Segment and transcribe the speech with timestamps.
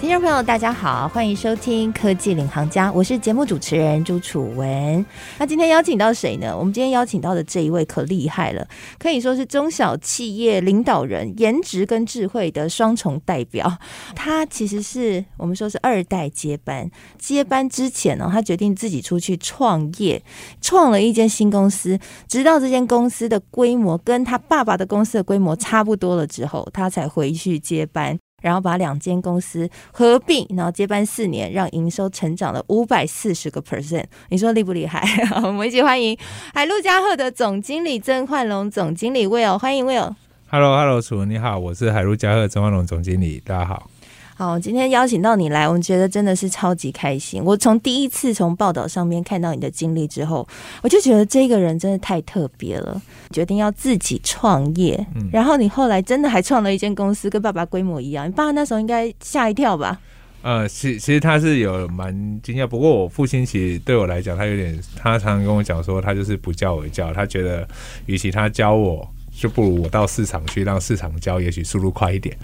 [0.00, 5.04] 听众朋友，大家好，欢迎收听科技领航家，我是节目主持人朱楚文。
[5.38, 6.56] 那今天邀请到谁呢？
[6.56, 8.64] 我们今天邀请到的这一位可厉害了，
[8.96, 13.76] 可以说是中小企业领导人，颜值跟智慧的双重代表。
[14.14, 20.22] 他其实是我们说是二代接班，接班之前呢，他决定自己出去创业，
[20.60, 28.16] 创了一间新公司，直到这间公司的规模跟他爸爸的公司的规模差不多了之后，他才回去接班。
[28.40, 34.04] 然后把两间公司合并，然后接班四年，让营收成长了五百四十个 percent。
[34.28, 35.02] 你说厉不厉害？
[35.42, 36.16] 我们一起欢迎
[36.54, 40.14] 海陆嘉贺的总经理曾焕龙总经理 Will，欢迎 Will。
[40.50, 43.90] Hello，Hello，楚文你好，我是海陆嘉贺曾焕龙总经理，大家好。
[44.38, 47.42] 好，今天邀请到你来，我们觉得真的是超级开心。
[47.42, 50.46] 我从第一次从报道上面看到你的经历之后，
[50.80, 55.04] 我就觉得这个人真的太特别了，决定要自己创业。
[55.16, 58.28] 嗯，然后你后来真的还创了一间公司，跟爸爸规模一样。
[58.28, 59.98] 你爸那时候应该吓一跳吧？
[60.42, 67.66] 呃，其其实他是有蛮惊讶，不过我父亲其实对我来讲，他有点，他常常跟我讲说，他就是不教我教，他觉得
[68.06, 69.04] 与其他教我。
[69.38, 72.36] 就不如我到市场去，让市场交，也许速度快一点。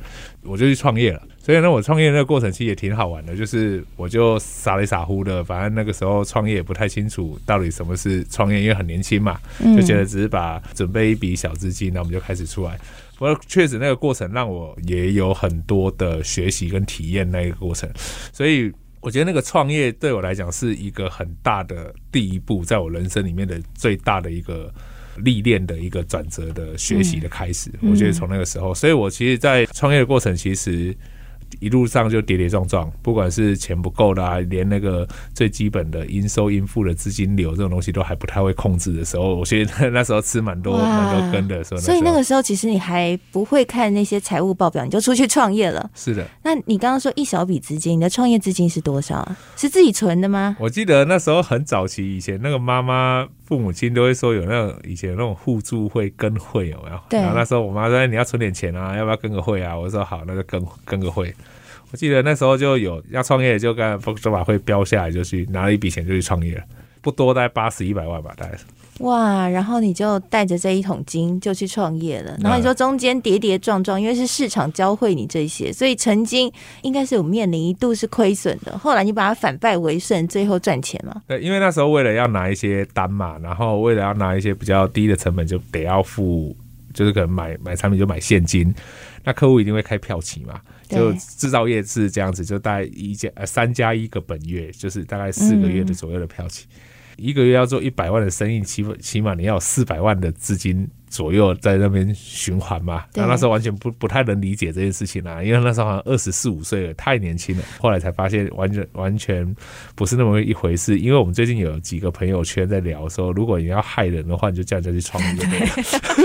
[0.45, 1.21] 我就去创业了。
[1.43, 12.79] 所以呢，我创业那个过程其实也挺好玩的，就是我就傻里傻乎的，反正那个时候创业也不太清楚到底什么是创业，因为很年轻嘛，就觉得只是把准备一笔小资金，那我们就开始出来。
[13.19, 17.91] 不过确实那个过程让我也有很多的学习跟体验那个过程，
[18.33, 24.73] 所以我觉得那个创业对我来讲是一个很大的第一步，在我人生里面的最大的一个。
[25.17, 30.97] 历练的一个转折的学习的开始，嗯、我觉得从那个时候，所以我其实，在创业的过程，其实。
[31.61, 41.81] 一路上就跌跌撞撞，不管是钱不够啦，连那个最基本的应收应付的资金流这种东西都还不太会控制的时候，我觉得那时候吃蛮多蛮多根的时候。
[41.81, 45.91] 所以那个时候其实你还不会看那些财务报表，你就出去创业了。
[45.95, 46.27] 是的。
[46.43, 49.37] 那你刚刚说一小笔资金，你的创业资金是多少啊？
[49.57, 50.57] 是自己存的吗？
[50.59, 57.01] 我记得那时候很早期，以前那个妈妈父母亲都会说有那种以前那种互助会跟会有没有？
[57.09, 57.21] 对。
[57.21, 59.77] 然后那时候我妈说你要存点钱啊，要不要跟个会啊？
[59.77, 61.35] 我说好，那就跟跟个会。
[61.95, 66.63] 我记得那时候就有要创业，就刚就把会标下来，就去拿了一笔钱就去创业了，
[67.01, 68.65] 不多，大概八十一百万吧，大概是。
[68.99, 72.37] 哇，然后你就带着这一桶金就去创业了。
[72.41, 76.51] 然后你说中间跌跌撞撞，因为是市场教会你这些，所以曾经
[76.83, 78.77] 应该是有面临一度是亏损的。
[78.77, 81.23] 后来你把它反败为胜，最后赚钱嘛？
[81.29, 86.57] 对，因为那时候为了要拿一些单嘛，然后为了要拿一些比较低的成本，就得要付，
[86.93, 88.75] 就是可能买买产品就买现金，
[89.23, 90.61] 那客户一定会开票期嘛。
[90.89, 96.67] 就制造业是这样子，就大概一加呃三加一个本月，就是大概四个月的左右的票期。
[96.71, 96.81] 嗯、
[97.17, 103.05] 一个月要做一百万的生意，起码起码你要有四百万的资金左右在那边循环嘛。
[103.15, 107.63] 那那时候完全不不太能理解这件事情啊，因为那时候好像二十四五岁了，太年轻了。
[107.79, 109.55] 后来才发现完全完全
[109.95, 110.99] 不是那么一回事。
[110.99, 115.45] 因为我们最近有几个朋友圈在聊说，如果你要害人的话，你就这样就去创业。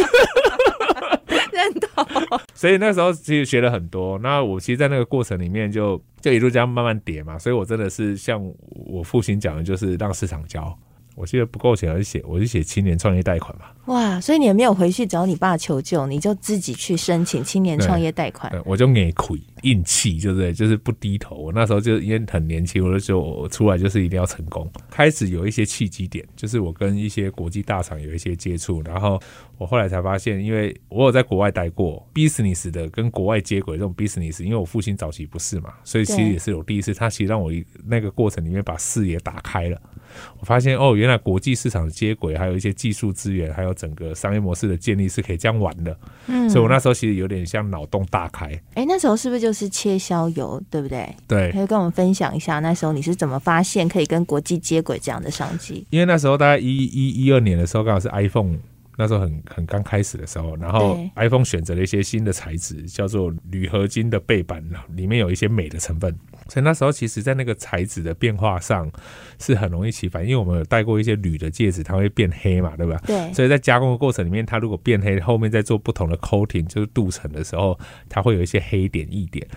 [2.54, 4.18] 所以那时候其实学了很多。
[4.20, 7.38] 那我其实，在那个过程里面就，就一路这样慢慢叠嘛。
[7.38, 10.78] 所以我真的是像我父亲讲的，就是让市场教。
[11.20, 13.66] 我记得不够钱，我就写，我就写青年创业贷款嘛。
[13.88, 18.50] 哇，所以你也没有回去找你爸求救，你就自己去申请青年创业贷款。
[18.64, 20.54] 我就硬亏硬气，对不对？
[20.54, 21.36] 就是不低头。
[21.36, 24.66] 我那时候就因为很年轻，我就说我出来就是一定要成功。
[24.90, 29.20] 开始有一些契机点，就是我跟一些国际大厂有一些接触，然后
[29.58, 36.94] 我后来才发现，因为我有在国外待过，business 的跟国外接轨这种 business，因为我父亲早期不是嘛，所以其实也是有第一次。
[36.94, 37.52] 他其实让我
[37.86, 39.82] 那个过程里面把视野打开了。
[40.40, 45.98] 我发现哦，原来国际市场的接轨，还有一些技术资源，还有整个商业模式的建立是可以这样玩的。
[46.28, 48.46] 嗯，所以我那时候其实有点像脑洞大开。
[48.46, 51.14] 哎、欸，那时候是不是就是切削油，对不对？
[51.28, 55.86] 对，可以跟我们分享一下那时候你是怎么发现可以跟国际接轨这样的商机？
[55.90, 58.58] 因为那时候大概一一一二年的时候，刚好是 iPhone
[58.98, 64.62] 那时候很很刚开始的时候，然后 iPhone 选择了一些新的材质，叫做铝合金的背板，
[64.96, 66.14] 里面有一些镁的成分。
[66.50, 68.92] 所以那时候，其实，在那个材质的变化上
[69.40, 73.00] 是很容易起反应，因为我们有戴过一些铝的戒指，它会变黑嘛，对吧？
[73.06, 73.34] 对。
[73.34, 77.80] 所以在加工的过程里面，它如果变黑，后面再做不同的 coating，就是镀层的时候，
[78.10, 79.48] 它会有一些黑点、异点。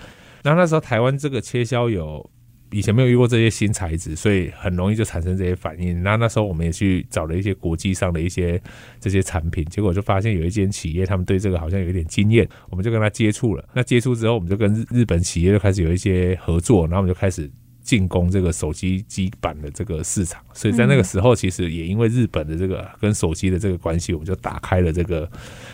[0.42, 2.30] 然后那时候，台湾这个切削油。
[2.72, 6.02] 以前没有遇过这些新材质，所以很容易就产生这些反应。
[6.02, 8.60] 那那时候我们也去找了一些国际上的一些
[8.98, 13.64] 这些产品，结果就发现有一间企业，他们对这个好像有一点经验，我们就跟他接触了。
[13.74, 17.50] 那接触之后，我们就跟日日本企业就开始有一些合作，然后我们就开始
[17.82, 25.30] 进攻这个手机基板的这个市场，所以在那个时候，其实也因为日本的这个跟手机的这个关系，我们就打开了这个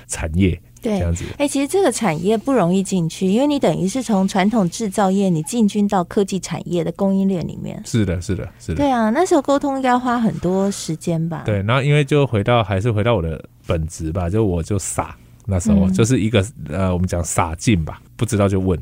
[0.06, 0.60] 产业。
[0.80, 1.24] 对，这样子。
[1.32, 7.82] 哎、欸，其实这个产业不容易进去，因为你等于是从传统制造业，你进军到科技产业的供应链里面。
[7.84, 8.76] 是的，是的，是的。
[8.76, 11.42] 对啊，那时候沟通应该要花很多时间吧？
[11.44, 15.16] 对，那因为就回到还是回到我的本职吧，就我就傻，
[15.46, 18.78] 那时候、嗯、就是一个呃，我们讲傻劲吧，不知道就问。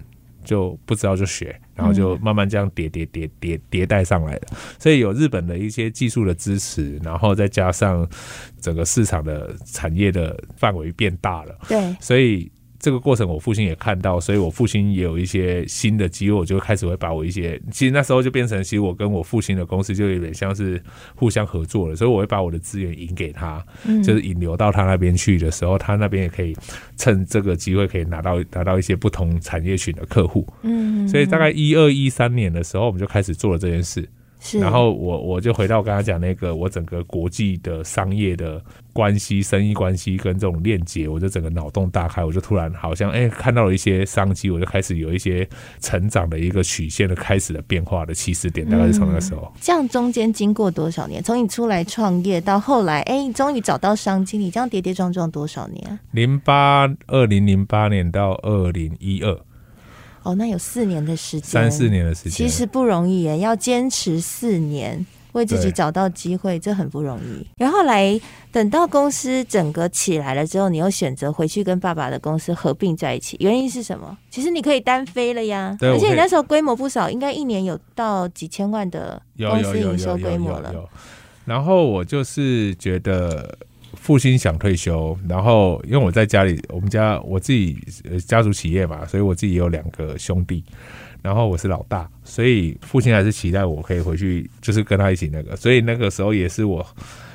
[0.47, 4.47] 就不知道就学，然后就慢慢这样叠叠叠叠迭代上来的。
[4.79, 8.09] 所以有日本的一些技术的支持，然后再加上
[8.59, 12.51] 整个市场的产业的范围变大了，对，所以。
[12.79, 20.83] 这个过程我父亲也看到，所以我父亲也有一些新的机会，我就开始会把我一些，其实那时候就变成，其实我跟我父亲的公司就有点像是
[21.15, 23.65] 互相合作了，所以我会把我的资源引给他，
[24.05, 26.57] 就是引流到他那边去的时候，他那边也可以
[26.97, 34.09] 趁这个机会可以拿到拿到一些不同产业群的客户，嗯，所以大概一二一三年的时候，我们就开始做了这件事。
[34.55, 38.63] 然后我我就回到我刚才讲那个，我整个国际的商业的
[38.93, 45.49] 关系、生意关系跟这种链接，我就整个脑洞大开，我就突然好像哎看到了一些商机，我就开始有一些
[45.81, 49.53] 成长的一个曲线的开始的变化的起始点，大概是从那个时候。
[49.61, 51.23] 这样中间经过多少年？
[51.23, 55.99] 从你出来创业到后来，哎，你终于找到商机，你这样跌跌撞撞多少年？
[56.13, 59.39] 零八二零零八年到二零一二。
[60.27, 67.47] 哦，那有四年的时间，三四年的时间，其实不容易耶，要坚持四年，为自己找到机会，这很不容易。
[67.57, 68.21] 然后来
[68.51, 74.19] 等到公司整个起来了之后，你又选择回去跟爸爸的公司合并在一起，原因是什么？
[74.29, 80.75] 其实你可以单飞了呀，而且你那时候规模不少，应该一年有到几千万的公司营收规模了。
[81.45, 83.57] 然后我就是觉得。
[84.07, 87.77] 父亲想退休，然后因为我在家里，我们家我自己
[88.25, 90.63] 家族企业嘛，所以我自己有两个兄弟，
[91.23, 96.87] 然后我是老大，所以父亲还是期待我可以回去，就是跟他一起那个，所以那个时候也是我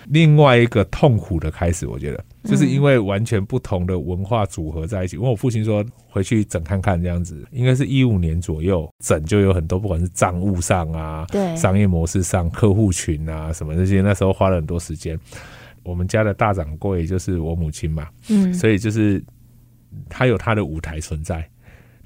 [0.07, 1.85] 另外一个痛苦的开始。
[1.85, 5.17] 我觉得就是因为完全不同的文化组合在一起。
[5.17, 15.19] 因为我父亲说回去整看看这样子，应该是一五年左右整就有很多，不管是账务上啊，对，商业模式上，客户群啊什么这些，那时候花了很多时间。
[15.83, 19.23] 我们家的大掌柜就是我母亲嘛，嗯，所以就是
[20.09, 21.47] 她有她的舞台存在。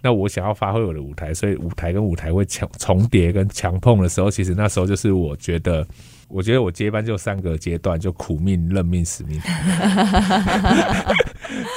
[0.02, 5.86] 那我想要发挥我的舞台，所以舞台跟舞台会强重叠跟强碰的时候，其实那时候就是我觉得，
[6.28, 9.42] 我觉得我接班就三个阶段，就苦命、认命、使命。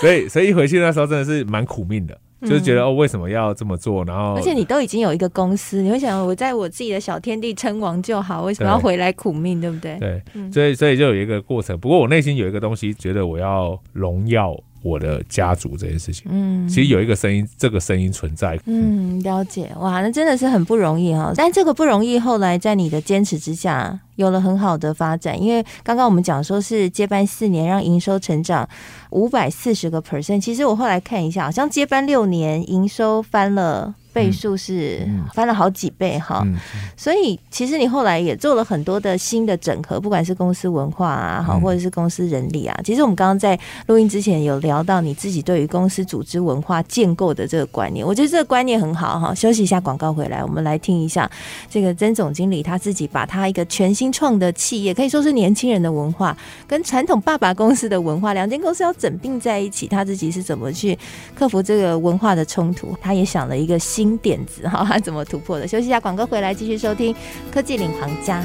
[0.02, 2.20] 所以， 所以一回去那时候真的是蛮苦命的。
[2.43, 4.05] 就是觉得哦，为什么要这么做？
[4.05, 9.61] 然后，而且你都已经有一个公司，你会想我在我自己的小天地称王就好，为什么要回来苦命？
[9.61, 9.99] 对不对？
[9.99, 11.79] 对，所以所以就有一个过程。
[11.79, 14.56] 不过我内心有一个东西，觉得我要荣耀
[14.88, 16.26] 我的家族这件事情。
[16.31, 18.58] 嗯，其实有一个声音，这个声音存在。
[18.64, 19.70] 嗯，了解。
[19.79, 21.32] 哇，那真的是很不容易哈。
[21.37, 25.40] 但这个不容易，后来在你的坚持之下，有了很好的发展。
[25.40, 28.69] 因为刚刚我们讲说是接班四年，让营收成长。
[29.11, 33.94] 五百四十个 percent，其实我后来看一下，好像接班六年，营收翻了。
[34.18, 36.56] 倍数是翻了好几倍哈，嗯，
[36.96, 42.76] 所以其实你后来也做了很多的新的整合，不管是公司文化啊，好，或者是公司人力啊。
[42.82, 43.56] 其实我们刚刚在
[43.86, 49.32] 录音之前有聊到你自己对于公司组织文化建构的这个观念，我觉得这个观念很好哈。
[49.32, 51.30] 休息一下，广告回来，我们来听一下
[51.70, 60.98] 这个曾总经理他自己把他一个全新创的企业，可以说是年轻人的文化，跟传统爸爸公司的文化，两间公司要整并在一起，他自己是怎么去
[61.37, 62.96] 克服这个文化的冲突？
[63.00, 64.07] 他也想了一个新。
[64.08, 65.68] 新点子哈， 怎么突破的？
[65.68, 67.12] 休息一下，广哥回来继续收听
[67.52, 68.42] 《科技领航家》。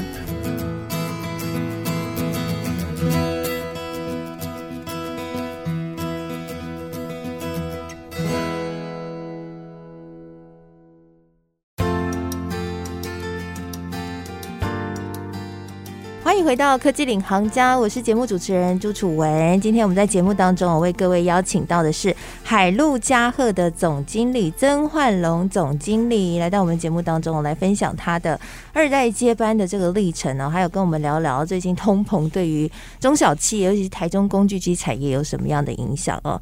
[16.24, 19.60] 欢迎回到科技领航家，我是节目主持人朱楚文。
[19.60, 28.40] 今天我们在节目当中，我为各位邀请到的是海陆嘉贺的总经理曾焕龙总经理来到我们节目当中，来分享他的
[28.72, 36.40] 二代接班的这个历程哦，还有跟我们聊聊最近通膨对于中小企业，尤其是台中工具机产业有什么样的影响哦。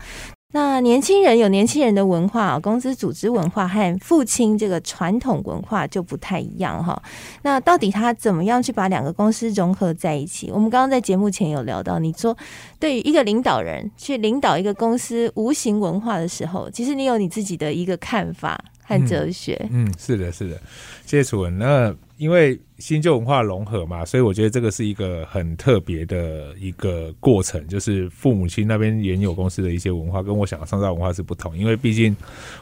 [0.54, 7.02] 那年轻人有年轻人的文化，公司组织文化和父亲这个传统文化就不太一样哈。
[7.40, 10.50] 那到底他怎么样去把两个公司融合在一起？
[10.52, 12.36] 我们刚刚在节目前有聊到，你说
[12.78, 18.62] 对于一个领导人去领导一个公司无形文化的时候，其实你有你自己的一个看法
[18.98, 19.58] 和哲学。
[19.70, 20.56] 嗯，嗯，是的，是的，
[21.04, 21.58] 谢谢楚文。
[21.58, 27.66] 那因为新旧文化融合嘛，所以我觉得这个是一个很特别的一个过程。
[27.66, 31.56] 就是父母亲那边原有公司的一些文化，跟我想要创造文化是不同。
[31.56, 32.16] 因为毕竟，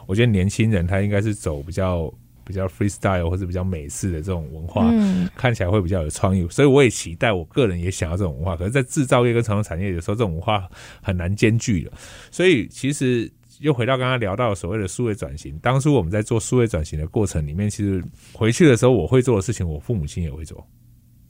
[0.06, 6.46] 我觉得年轻人他应该是走比较比较 freestyle 或者比较美式的这种文化，嗯，看起来会比较有创意。
[6.48, 8.56] 所以我也期待，我个人也想要这种文化。
[8.56, 10.68] 可是，在制造业跟传统产业，有时候这种文化
[11.02, 11.92] 很难兼具的。
[12.30, 15.58] 所以，其实又回到刚刚聊到所谓的数位转型。
[15.60, 18.02] 当初我们在做数位转型的过程里面，其实
[18.32, 20.66] 回去的时候，我会做的事情，我父母亲也会做。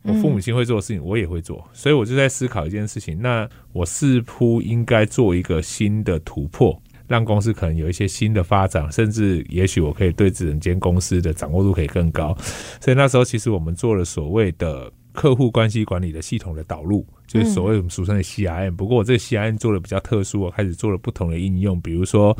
[0.03, 3.21] 我父母亲会做的事情，我也会做，所以我就在思考一件事情。
[3.21, 12.35] 那我似乎应该做一个新的突破，让公司可能有一些新的发展，甚至也许我可以对整间公司的掌握度可以更高。
[12.81, 14.91] 所以那时候，其实我们做了所谓的
[15.21, 18.75] 客户关系管理的系统的导入，就是所谓我们俗称的 CRM。
[18.75, 22.35] 不过我这个 CRM 做的比较特殊，我开始做了不同的应用，比如说，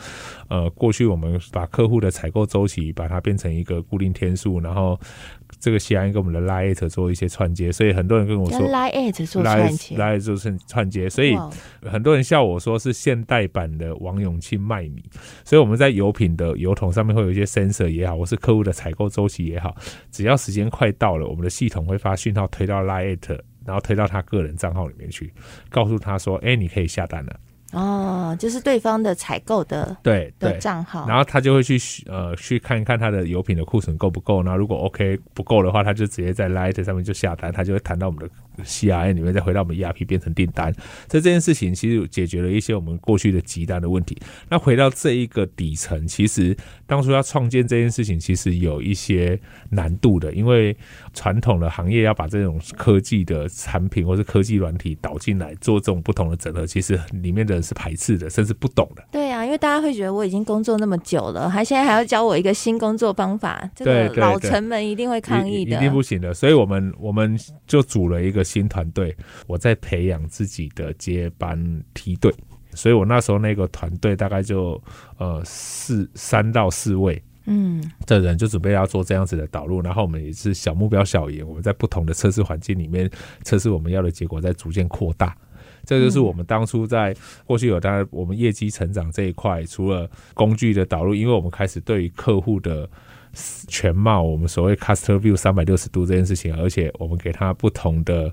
[0.49, 4.99] 呃，过去我们把客户的采购周期把它变成一个固定天数，然后。
[5.61, 10.37] 这个 CRM 跟我们的 Lite 做一些串接，所以很多人跟我说 Lite 做串接，Lite 做
[10.67, 11.37] 串接，所以
[11.83, 15.05] 很多人笑我说是现代版的王永庆卖米。
[15.45, 19.77] 所以我们在油品的油桶上面会有一些 sensor 也好，或是客户的采购周期也好，
[20.11, 25.31] 只要时间快到了，我们的系统会发讯号推到 Lite，然后推到他个人账号里面去，
[25.69, 27.39] 告诉他说：“哎，你可以下单了。”
[27.73, 38.31] 哦，就是对方的采购的对的账号，然后他就会去呃去看一看他的油品的库存够不够，然后如果 OK 不够的话，他就直接在 Light 上面就下单，他就会谈到我们的。
[38.63, 40.71] CRM 里面再回到我们 ERP 变成订单，
[41.09, 44.15] 这这件事情其实解决了一些我们过去的急单的问题。
[44.51, 46.55] 那回到这一个底层，其实
[46.87, 50.77] 当初要创建这件事情，其实有一些难度的，因为
[51.15, 59.05] 传统的行业要把这种科技的产品或是科技软体导进来做这种不同的整合，其实里面的人是排斥的，甚至不懂的。
[59.11, 66.35] 对啊，因为大家会觉得我已经工作那么久了，还现在还要教我一个新工作方法，这个老臣们一定会抗议的，一定不行的。
[66.35, 68.41] 所以我们我们就组了一个。
[68.51, 71.57] 新团队，我在培养自己的接班
[71.95, 72.35] 梯队，
[72.73, 74.83] 所以我那时候那个团队大概就
[75.19, 83.09] 呃四三到四位，嗯，的人就准备要做这样子的导入，然后我们也是小目标小赢，我们在不同的测试环境里面
[83.45, 85.37] 测试我们要的结果，在逐渐扩大。
[85.85, 92.89] 这就是我们当初在过去有当然我们业绩成长这一块，除了工具的导入，因为我们开始对于客户的。
[93.69, 98.29] 全貌，我们所谓 Customer View 三百六十度这件事情，而且我们给他不同的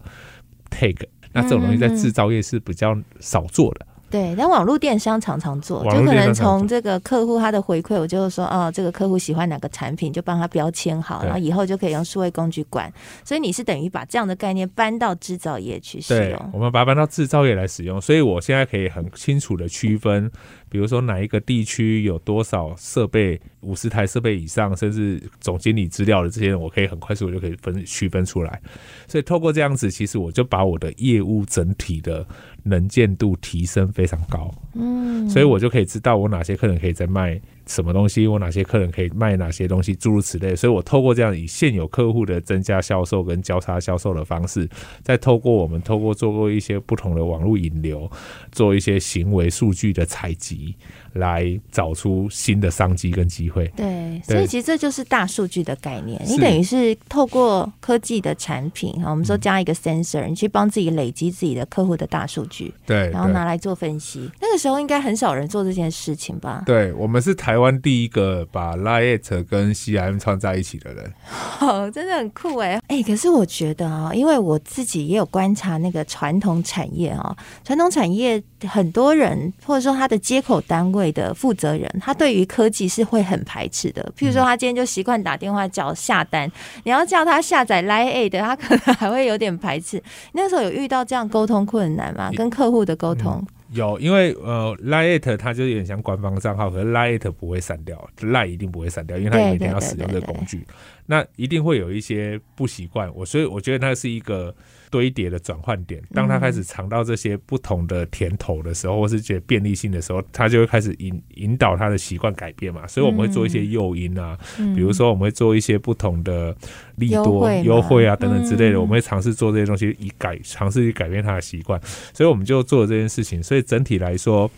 [0.71, 3.85] take，那这种东西在制造业是比较少做的。
[4.09, 12.91] 对，但网络电商常常做，就可能从这个客户他的回馈，我就是说，哦，这个客户喜欢哪个产品，就帮他标签好，然后以后就可以用数位工具管。
[13.25, 16.39] 所以你是等于把这样的概念搬到制造业去使用。
[16.39, 20.31] 对，我们把它搬到制造业来使用，所以我现在可以很清楚的区分。
[20.69, 28.61] 比如说哪一个地区有多少设备，五十台设备以上，甚至总经理资料的这些，我可以很快速的就可以分区分出来。
[29.07, 32.25] 所以透过这样子，其实我就把我的业务整体的
[32.63, 34.53] 能见度提升非常高。
[34.73, 37.39] 嗯，所以我就可以知道我哪些客人可以再卖。
[37.67, 38.25] 什么东西？
[38.25, 39.93] 我哪些客人可以卖哪些东西？
[39.93, 40.55] 诸如此类。
[40.55, 44.67] 所以我透过这样以现有客户的增加销售跟交叉销售的方式，
[45.03, 48.09] 再透过我们透过做过一些不同的网络引流，
[48.51, 50.75] 做一些行为数据的采集。
[51.17, 53.67] 来找出新的商机跟机会。
[53.75, 56.21] 对，所以其实这就是大数据的概念。
[56.25, 64.29] 你等于是透过科技的产品哈，我们说加一个 sensor，你去帮自己累积自己的客户的大数据，对，然后拿来做分析。
[64.39, 66.63] 那个时候应该很少人做这件事情吧？
[66.65, 71.13] 对，我们是台湾第一个把 Line@ 跟 CRM 串在一起的人。
[71.59, 72.79] 哦， 真的很酷哎！
[72.87, 81.06] 哎，可是我觉得啊，因为我自己也有观察那个传统产业啊，传统产业很多人或者说它的接口单位。
[81.11, 84.03] 的负责人，他对于科技是会很排斥的。
[84.17, 86.51] 譬如说，他今天就习惯打电话叫下单，
[86.83, 90.01] 你要叫他下载 Line@ 的，他可能还会有点排斥。
[90.33, 92.31] 那时候有遇到这样沟通困难吗？
[92.35, 93.43] 跟客户的沟通？
[93.71, 100.65] 嗯，有，因为呃，Lite 它就有点像官方账号，可是 Lite 不会删掉，Lite 一定不会删掉，因为他每天要使用这个工具，
[101.05, 103.13] 那一定会有一些不习惯。
[103.13, 104.55] 我所以我觉得那是一个。
[104.89, 112.87] 堆叠的转换点，当他开始尝到这些不同的甜头的时候，或是觉得便利性的时候，他就会开始引引导他的习惯改变嘛。
[112.87, 114.37] 所以我们会做一些诱因啊，
[114.75, 116.55] 比如说我们会做一些不同的
[116.95, 121.79] 利多优惠啊等等之类的，我们会尝试做这些东西，以改尝试去改变他的习惯。
[122.13, 123.41] 所以我们就做了这件事情。
[123.43, 124.49] 所以整体来说。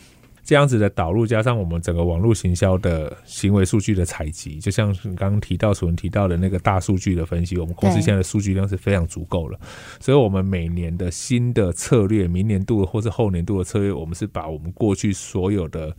[0.43, 9.60] 这样子的导入，加上我们整个网络行销的行为数据的采集，就像你刚刚提到、楚文提到的那个大数据的分析，我们公司现在的数据量是非常足够了。
[10.00, 15.96] 所以，我们每年的新的策略，明年度或是后年度的策略，我们是把我们过去所有的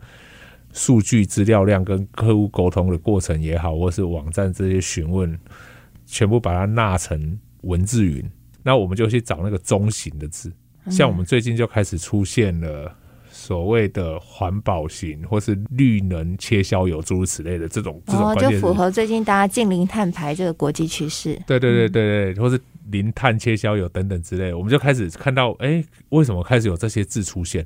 [0.73, 5.39] 数据资料量跟客户沟通的过程也好，或是网站这些询问，
[6.05, 8.23] 全部把它纳成文字云。
[8.63, 10.51] 那我们就去找那个中型的字，
[10.89, 12.97] 像我们最近就开始出现了。
[13.41, 21.33] 所谓的环保型或是绿能切削油诸如此类的这种这种关键，哦，就符合最近大家近零碳排这个国际趋势。
[21.47, 27.65] 对对对对对，或是零碳切削油等等之类，我们就开始看到，哎，为什么开始有这些字出现？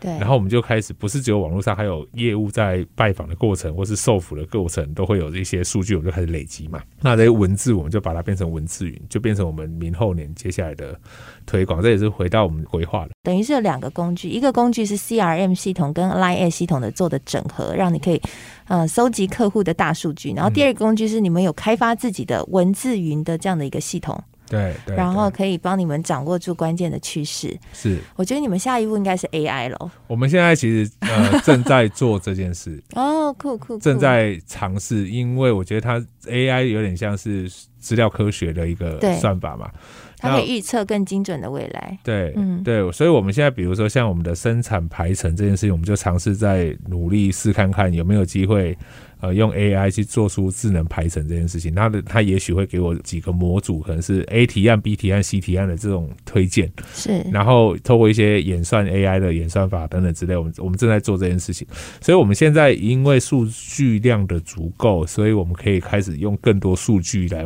[0.00, 6.82] 对，然后我们就开始，不是只有网络上，还有业务在拜访的过程，或是受辅的过程，都会有一些数据，我们就开始累积嘛。
[7.00, 10.98] 那这些文字，我们就把它变成文字云，就变成我们明后年接下来的
[11.44, 11.82] 推广。
[11.82, 18.20] 这也是回到我们规划了，等于是有两个工具，一个工具是 CRM 系统跟 LINE 系统的做的整合，让你可以
[18.68, 20.32] 呃收集客户的大数据。
[20.32, 24.18] 然后第二个工具是你们有开发自己的文字云的这样的一个系统。
[24.50, 27.56] 对，对，然后可以帮你们掌握住关键的趋势。
[27.72, 29.92] 是，我觉得你们下一步应该是 AI 了。
[30.08, 32.82] 我们现在其实呃正在做这件事。
[32.94, 39.70] 哦，酷酷，酷，正在尝试，因为我觉得它 AI 有点像是资料科学的一个算法嘛，
[40.18, 41.98] 它可以预测更精准的未来。
[42.02, 48.76] 对，嗯，对，所以我们现在比如说像我们的生产排程这件事情，我们就尝试在努力试看看有没有机会。
[49.20, 61.66] 呃，用 AI 去做出智能排程这件事情，它的它也许会给我几个模组，可能是 A 提案、B 提案、C 提案的这种推荐，是，然后透过一些演算 AI 的演算法等等之类，我们我们正在做这件事情。
[62.00, 67.44] 所以，我们现在因为数据量的足够，所以我们可以开始用更多数据来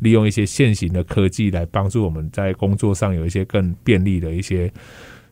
[0.00, 4.72] 利用一些现行的科技来帮助我们在工作上有一些更便利的一些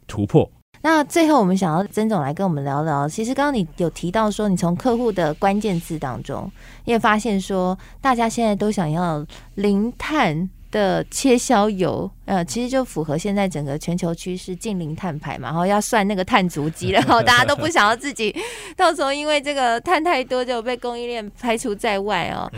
[0.06, 0.50] 突破。
[0.82, 3.08] 那最后，我们想要曾总来跟我们聊聊。
[3.08, 6.50] 其实刚刚你有提到说，你从客户的关键字当中，
[6.86, 9.24] 你也发现说，大家现在都想要
[9.56, 15.48] 零碳的切削油，呃，其实就符合现在整个全球趋势，近零碳排嘛。
[15.48, 18.34] 然后要算那个碳足迹， 然后大家都不想要自己
[18.74, 22.50] 到时候因为这个碳太多就被供应链排除在外哦。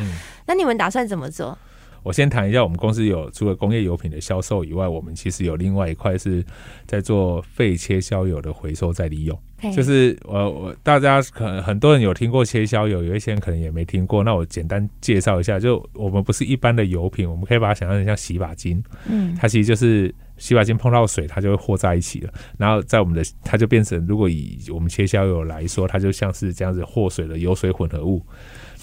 [0.47, 1.59] 那你们打算怎么做？
[2.03, 6.45] 我先谈一下，我们公司有除了工业油品的销售以外，我们其实有另外一块是
[6.87, 9.39] 在做废切削油的回收再利用。
[9.77, 14.25] 就是我我大家可能很多人有听过切削油，有一些人可能也没听过。
[14.25, 18.83] 那我简单介绍一下，就我们不是一般的油品，我们可以把它想象成像洗发精。
[19.09, 22.33] 嗯，它其实就是洗发精碰到水，它就会和在一起了。
[22.59, 28.21] 然后在我们的它就变成，如果以我们切削油来说，它就像是这样子和水的油水混合物。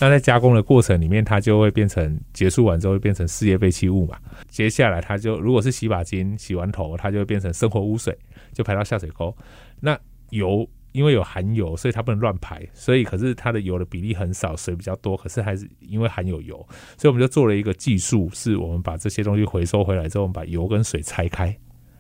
[0.02, 4.18] 那在加工的过程里面，它就会变成结束完之后变成事业废弃物嘛。
[4.48, 8.18] 接下来它就如果是洗发精洗完头，它就会变成生活污水，
[8.54, 9.36] 就排到下水沟。
[9.80, 12.66] 那油因为有含油，所以它不能乱排。
[12.74, 16.58] 所以可是它的油的比例很少，水比较多，可是还是因为含有油，
[16.98, 21.56] 所以我们就做了一个技术，是我们把这些东西回收回来之后，我们把油跟水拆开。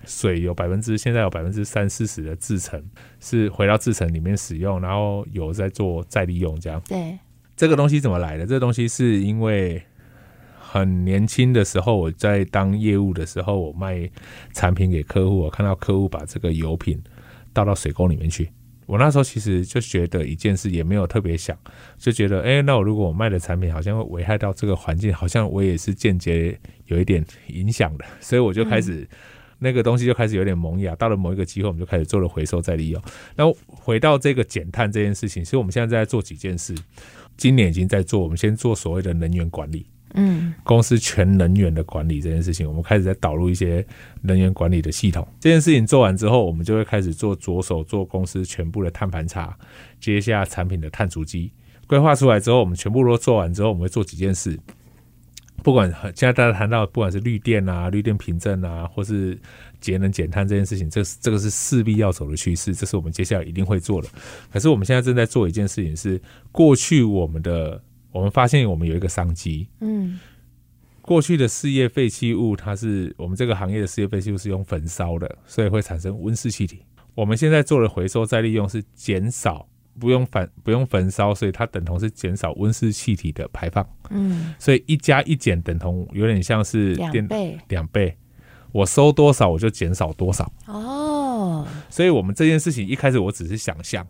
[0.05, 2.81] 水有百分之现在有百分之三四十的制程
[3.19, 6.81] 是回到制程里面使用，然后油再做再利用这样。
[6.87, 7.19] 对。
[7.59, 8.45] 这个东西怎么来的？
[8.45, 9.83] 这个东西是因为
[10.57, 14.09] 很年轻的时候，我在当业务的时候，我卖
[14.53, 16.97] 产品给客户，我看到客户把这个油品
[17.51, 18.49] 倒到水沟里面去。
[18.85, 21.53] 我那时候其实就觉得一件事，也没有特别想，
[21.97, 29.05] 就觉得，哎，那我如果我卖的产品好像会危害到这个环境，好像我也是间接有一点影响的，所以我就开始、
[29.59, 30.95] 那个东西就开始有点萌芽。
[30.95, 33.01] 到了某一个机会，我们就开始做了回收再利用。
[33.35, 36.75] 那回到这个减碳这件事情，其实我们现在在做几件事。
[37.37, 43.85] 今年已经在做，我们先做所谓的能源管理，嗯，公司全能源的管理这件事情，我们开始在导入一些
[44.21, 45.25] 能源管理的系统。
[45.39, 49.57] 这件事情做完之后，我们就会开始做着手做公司全部的碳盘查，
[50.01, 51.53] 接下产品的碳足迹
[51.87, 54.59] 规划出来之后，我们全部都做完之后，我们会做几件事。
[55.63, 59.37] 不管现在大家谈到，不管是绿电啊、绿电凭证啊，或是
[59.79, 64.07] 节能减碳这件事情，这是这个是势必要走的趋势，这是我们接下来一定会做的。
[64.51, 70.19] 可是我们现在正在做一件事情是，过去我们的我们发现我们有一个商机，嗯，
[71.01, 76.81] 过去的事业废弃物，它是我们这个行业的事业废弃物是用焚烧的，所以会产生温室气体。
[77.13, 79.68] 我们现在做的回收再利用是减少。
[79.99, 83.87] 不用焚不用焚烧，所以它等同是减少温室气体的排放。
[84.09, 87.57] 嗯，所以一加一减等同，有点像是两倍。
[87.67, 88.17] 两倍，
[88.71, 90.51] 我收多少我就减少多少。
[90.65, 94.07] 哦，所以我们这件事情一开始我只是想象，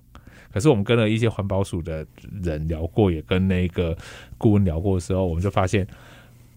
[0.54, 2.06] 可是我们跟了一些环保署的
[2.42, 3.98] 人聊过，也跟那个
[4.38, 5.86] 顾问聊过的时候，我们就发现，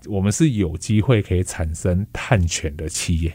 [0.07, 3.33] 我们是有机会可以产生碳权的企业。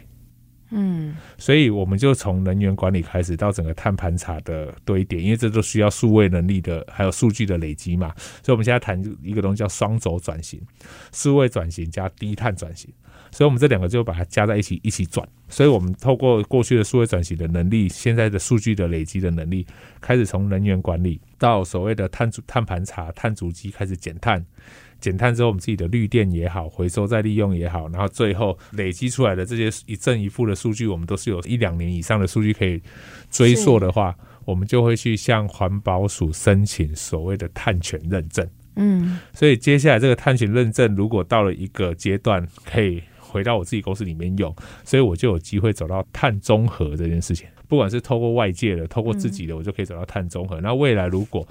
[0.70, 8.14] 嗯，所以我们就从能源管理开始，到整个碳盘查的堆点，因为这都需要数位能力的，还有数据的累积嘛。
[8.44, 10.62] 所以我们现在谈一个东西叫双轴转型，
[11.14, 12.92] 数位转型加低碳转型。
[13.30, 15.28] 所以我们这两个就把它加在一起，一起转。
[15.50, 19.66] 所以我们透过过去的数位转型的能力，现在的数据的累积的能力，
[20.00, 24.46] 开始从能源管理到所谓的碳足碳盘查、碳足迹开始减碳。
[25.00, 32.82] 减碳之后，我们自己的绿电也好，回收再利用也好，然后最后累积出来的这些一正一负的数据，我们都是有一两年以上的数据可以
[33.30, 38.48] 追溯的话，我们就会去向环保署申请所谓的碳权认证。
[38.76, 47.48] 嗯，所以接下来这个碳权认证，如果到了一个阶段，可以回到我自己公司里面用，所以我就有机会走到碳中和这件事情。
[47.68, 50.62] 不管是透过外界的，透过自己的，我就可以走到碳中和。
[50.62, 51.46] 那未来如果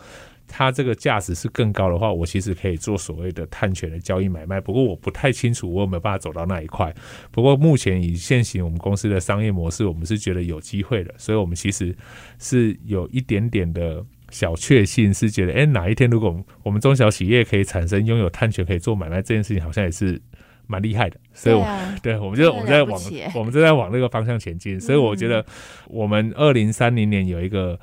[0.49, 4.61] 它这个价值是更高的话，我其实可以做所谓的碳权的交易买卖。
[4.61, 6.95] 不过我不太清楚我有没有办法走到那一块。
[7.31, 11.95] 不过目前以现行我们公司的商业模式，我们是觉得有机会的，所以我们其实
[12.39, 20.21] 是有一点点的小确幸，是觉得哎、欸，哪一天如果我们中小企业可以产生拥有碳权可以做买卖这件事情，好像也是
[20.69, 21.19] 蛮厉害的。
[21.33, 21.67] 所以我，
[22.03, 23.01] 对我们就我们在往
[23.35, 24.81] 我们正在往那个方向前进。
[24.81, 25.45] 所以我觉得
[25.89, 27.79] 我们二零三零年有一个。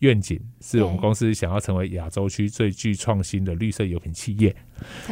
[0.00, 4.54] 愿景是我们公司想要成为亚洲区最具创新的绿色油品企业，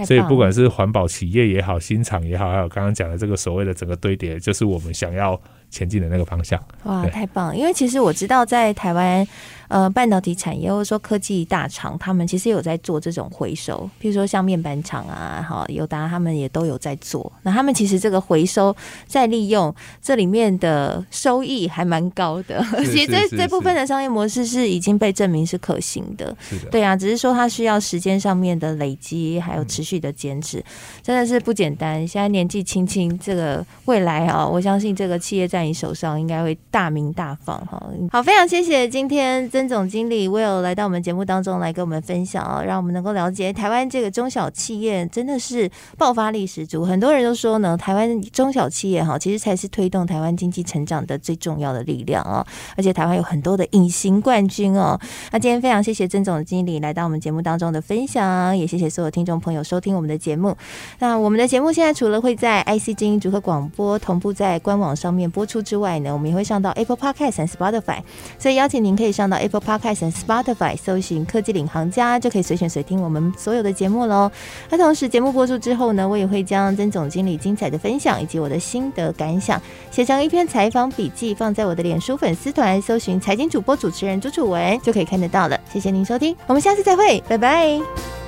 [0.04, 5.40] 所以不管是环保企业也好，新厂也好，还有刚刚讲的这个所谓的整个堆叠，就是我们想要
[5.76, 6.58] 前进的那个方向。
[6.84, 7.56] 哇，太棒了！
[7.56, 9.26] 因为其实我知道在台湾。
[9.68, 17.32] 呃，半导体产业或者说科技大厂，他们其实有在做这种回收，比如说像面板厂啊，哈，友达他们也都有在做。
[17.42, 18.72] 那他们其实这个回收
[19.08, 22.64] 再利用，这里面的收益还蛮高的。
[22.86, 26.26] 其实这这部分的商业模式是已经被证明是可行的。
[26.38, 30.64] 是的，对啊，只是说它需要时间上面的累积，还有持续的坚持，
[31.02, 32.06] 真的是不简单。
[32.06, 37.82] 现在年纪轻轻，这个未来啊，我相信这个企业在你手上应该会大名大放哈。
[38.10, 39.48] 好，非常谢谢今天。
[39.50, 46.84] 曾总经理 Will 来到我们节目当中来跟我们分享啊，让我们能够了解台湾这个中小企业真的是爆发力十足。
[46.84, 52.46] 很多人都说呢，台湾中小企业哈，其实才是推动台湾经济成长的最重要的力量啊。
[52.76, 54.98] 而且台湾有很多的隐形冠军哦。
[55.32, 60.56] 那今天非常谢谢曾总经理来到我们节目当中的分享，也谢谢所有听众朋友收听我们的节目。
[60.98, 68.00] 那我们的节目现在除了会在 IC 之音组合广播同步在官网上面播出之外呢，我们也会上到 Apple Podcast 和 Spotify，
[68.38, 69.36] 所以邀请您可以上到。
[69.36, 74.30] Apple Podcast 和 Spotify 搜寻科技领航家，就可以随选随听我们所有的节目喽。
[74.70, 85.60] 那同时节目播出之后呢，我也会将曾总经理精彩的分享以及我的心得感想写成一篇采访笔记，放在我的脸书粉丝团，搜寻财经主播主持人朱楚文就可以看得到了。
[85.72, 88.25] 谢谢您收听，我们下次再会，拜拜。